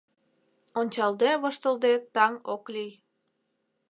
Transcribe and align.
Ончалде-воштылде 0.79 1.91
таҥ 2.15 2.33
ок 2.53 2.63
лий. 2.73 2.93